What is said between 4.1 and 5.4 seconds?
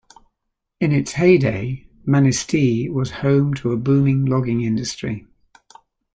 logging industry.